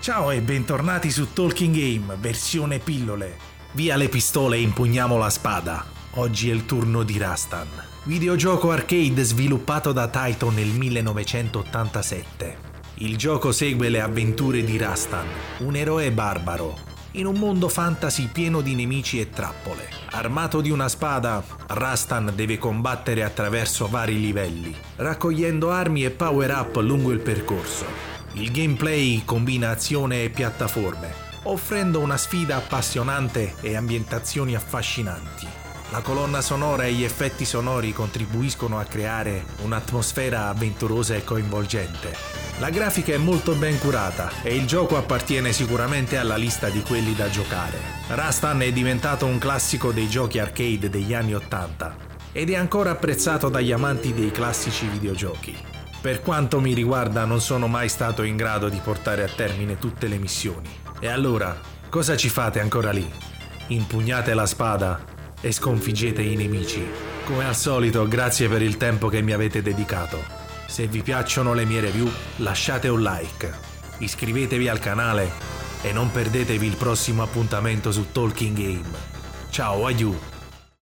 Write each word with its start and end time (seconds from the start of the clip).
Ciao 0.00 0.30
e 0.30 0.40
bentornati 0.40 1.10
su 1.10 1.34
Talking 1.34 1.76
Game, 1.76 2.16
versione 2.18 2.78
pillole. 2.78 3.36
Via 3.72 3.96
le 3.96 4.08
pistole 4.08 4.56
e 4.56 4.62
impugniamo 4.62 5.18
la 5.18 5.28
spada. 5.28 5.84
Oggi 6.12 6.48
è 6.48 6.54
il 6.54 6.64
turno 6.64 7.02
di 7.02 7.18
Rastan, 7.18 7.68
videogioco 8.04 8.70
arcade 8.70 9.22
sviluppato 9.22 9.92
da 9.92 10.08
Taito 10.08 10.48
nel 10.48 10.68
1987. 10.68 12.56
Il 12.94 13.18
gioco 13.18 13.52
segue 13.52 13.90
le 13.90 14.00
avventure 14.00 14.64
di 14.64 14.78
Rastan, 14.78 15.26
un 15.58 15.76
eroe 15.76 16.10
barbaro, 16.10 16.78
in 17.12 17.26
un 17.26 17.36
mondo 17.36 17.68
fantasy 17.68 18.28
pieno 18.32 18.62
di 18.62 18.74
nemici 18.74 19.20
e 19.20 19.28
trappole. 19.28 19.86
Armato 20.12 20.62
di 20.62 20.70
una 20.70 20.88
spada, 20.88 21.44
Rastan 21.66 22.32
deve 22.34 22.56
combattere 22.56 23.22
attraverso 23.22 23.86
vari 23.86 24.18
livelli, 24.18 24.74
raccogliendo 24.96 25.70
armi 25.70 26.04
e 26.04 26.10
power 26.10 26.50
up 26.52 26.76
lungo 26.76 27.10
il 27.10 27.20
percorso. 27.20 28.19
Il 28.34 28.52
gameplay 28.52 29.24
combina 29.24 29.70
azione 29.70 30.22
e 30.22 30.30
piattaforme, 30.30 31.12
offrendo 31.44 31.98
una 31.98 32.16
sfida 32.16 32.56
appassionante 32.56 33.54
e 33.60 33.74
ambientazioni 33.74 34.54
affascinanti. 34.54 35.48
La 35.90 36.00
colonna 36.00 36.40
sonora 36.40 36.84
e 36.84 36.92
gli 36.92 37.02
effetti 37.02 37.44
sonori 37.44 37.92
contribuiscono 37.92 38.78
a 38.78 38.84
creare 38.84 39.44
un'atmosfera 39.62 40.48
avventurosa 40.48 41.16
e 41.16 41.24
coinvolgente. 41.24 42.14
La 42.60 42.70
grafica 42.70 43.12
è 43.12 43.16
molto 43.16 43.54
ben 43.54 43.76
curata 43.80 44.30
e 44.42 44.54
il 44.54 44.66
gioco 44.66 44.96
appartiene 44.96 45.52
sicuramente 45.52 46.16
alla 46.16 46.36
lista 46.36 46.68
di 46.68 46.82
quelli 46.82 47.16
da 47.16 47.28
giocare. 47.28 47.78
Rastan 48.08 48.62
è 48.62 48.70
diventato 48.70 49.26
un 49.26 49.38
classico 49.38 49.90
dei 49.90 50.08
giochi 50.08 50.38
arcade 50.38 50.88
degli 50.88 51.14
anni 51.14 51.34
80 51.34 51.96
ed 52.30 52.50
è 52.50 52.54
ancora 52.54 52.90
apprezzato 52.90 53.48
dagli 53.48 53.72
amanti 53.72 54.14
dei 54.14 54.30
classici 54.30 54.86
videogiochi. 54.86 55.79
Per 56.00 56.22
quanto 56.22 56.60
mi 56.60 56.72
riguarda 56.72 57.26
non 57.26 57.42
sono 57.42 57.66
mai 57.66 57.90
stato 57.90 58.22
in 58.22 58.34
grado 58.34 58.70
di 58.70 58.80
portare 58.82 59.22
a 59.22 59.28
termine 59.28 59.76
tutte 59.76 60.08
le 60.08 60.16
missioni. 60.16 60.68
E 60.98 61.08
allora, 61.08 61.60
cosa 61.90 62.16
ci 62.16 62.30
fate 62.30 62.58
ancora 62.58 62.90
lì? 62.90 63.06
Impugnate 63.66 64.32
la 64.32 64.46
spada 64.46 65.04
e 65.42 65.52
sconfiggete 65.52 66.22
i 66.22 66.36
nemici. 66.36 66.82
Come 67.26 67.44
al 67.44 67.54
solito, 67.54 68.08
grazie 68.08 68.48
per 68.48 68.62
il 68.62 68.78
tempo 68.78 69.08
che 69.08 69.20
mi 69.20 69.32
avete 69.32 69.60
dedicato. 69.60 70.24
Se 70.66 70.86
vi 70.86 71.02
piacciono 71.02 71.52
le 71.52 71.66
mie 71.66 71.80
review, 71.80 72.10
lasciate 72.36 72.88
un 72.88 73.02
like, 73.02 73.52
iscrivetevi 73.98 74.68
al 74.68 74.78
canale 74.78 75.30
e 75.82 75.92
non 75.92 76.10
perdetevi 76.10 76.66
il 76.66 76.76
prossimo 76.76 77.22
appuntamento 77.22 77.92
su 77.92 78.10
Talking 78.10 78.56
Game. 78.56 78.98
Ciao, 79.50 79.84
aiuto! 79.84 80.29